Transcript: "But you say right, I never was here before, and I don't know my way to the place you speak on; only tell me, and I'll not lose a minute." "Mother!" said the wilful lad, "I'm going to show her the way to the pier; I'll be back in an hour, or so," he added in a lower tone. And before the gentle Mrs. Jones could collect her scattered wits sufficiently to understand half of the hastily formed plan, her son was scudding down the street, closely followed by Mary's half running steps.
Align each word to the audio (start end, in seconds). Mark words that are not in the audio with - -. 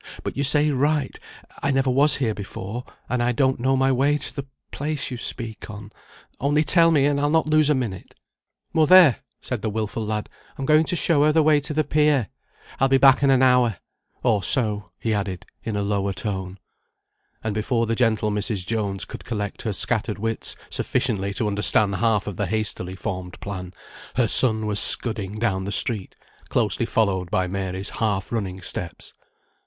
"But 0.23 0.35
you 0.35 0.43
say 0.43 0.71
right, 0.71 1.19
I 1.61 1.69
never 1.69 1.91
was 1.91 2.15
here 2.15 2.33
before, 2.33 2.85
and 3.07 3.21
I 3.21 3.31
don't 3.31 3.59
know 3.59 3.77
my 3.77 3.91
way 3.91 4.17
to 4.17 4.35
the 4.35 4.47
place 4.71 5.11
you 5.11 5.17
speak 5.17 5.69
on; 5.69 5.91
only 6.39 6.63
tell 6.63 6.89
me, 6.89 7.05
and 7.05 7.19
I'll 7.19 7.29
not 7.29 7.45
lose 7.47 7.69
a 7.69 7.75
minute." 7.75 8.15
"Mother!" 8.73 9.17
said 9.41 9.61
the 9.61 9.69
wilful 9.69 10.03
lad, 10.03 10.27
"I'm 10.57 10.65
going 10.65 10.85
to 10.85 10.95
show 10.95 11.21
her 11.23 11.31
the 11.31 11.43
way 11.43 11.59
to 11.59 11.71
the 11.75 11.83
pier; 11.83 12.29
I'll 12.79 12.87
be 12.87 12.97
back 12.97 13.21
in 13.21 13.29
an 13.29 13.43
hour, 13.43 13.77
or 14.23 14.41
so," 14.41 14.89
he 14.99 15.13
added 15.13 15.45
in 15.63 15.75
a 15.75 15.83
lower 15.83 16.13
tone. 16.13 16.57
And 17.43 17.53
before 17.53 17.85
the 17.85 17.93
gentle 17.93 18.31
Mrs. 18.31 18.65
Jones 18.65 19.05
could 19.05 19.23
collect 19.23 19.61
her 19.61 19.71
scattered 19.71 20.17
wits 20.17 20.55
sufficiently 20.71 21.31
to 21.35 21.45
understand 21.47 21.97
half 21.97 22.25
of 22.25 22.37
the 22.37 22.47
hastily 22.47 22.95
formed 22.95 23.39
plan, 23.39 23.71
her 24.15 24.27
son 24.27 24.65
was 24.65 24.79
scudding 24.79 25.37
down 25.37 25.65
the 25.65 25.71
street, 25.71 26.15
closely 26.49 26.87
followed 26.87 27.29
by 27.29 27.45
Mary's 27.45 27.91
half 27.91 28.31
running 28.31 28.61
steps. 28.63 29.13